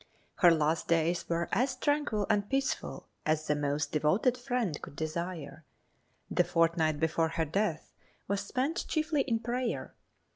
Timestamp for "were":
1.29-1.47